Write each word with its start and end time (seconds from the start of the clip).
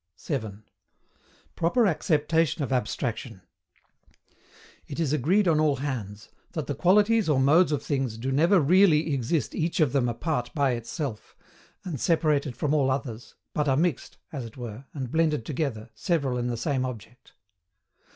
7. 0.15 0.63
PROPER 1.55 1.85
ACCEPTATION 1.85 2.63
OF 2.63 2.71
ABSTRACTION. 2.73 3.41
It 4.87 4.99
is 4.99 5.13
agreed 5.13 5.47
on 5.47 5.59
all 5.59 5.75
hands 5.75 6.29
that 6.53 6.65
the 6.65 6.73
qualities 6.73 7.29
or 7.29 7.39
modes 7.39 7.71
of 7.71 7.83
things 7.83 8.17
do 8.17 8.31
never 8.31 8.59
REALLY 8.59 9.13
EXIST 9.13 9.53
EACH 9.53 9.79
OF 9.79 9.91
THEM 9.93 10.09
APART 10.09 10.55
BY 10.55 10.71
ITSELF, 10.71 11.35
and 11.83 11.99
separated 11.99 12.57
from 12.57 12.73
all 12.73 12.89
others, 12.89 13.35
but 13.53 13.67
are 13.67 13.77
mixed, 13.77 14.17
as 14.31 14.43
it 14.43 14.57
were, 14.57 14.85
and 14.95 15.11
blended 15.11 15.45
together, 15.45 15.91
several 15.93 16.39
in 16.39 16.47
the 16.47 16.57
same 16.57 16.83
object. 16.83 17.33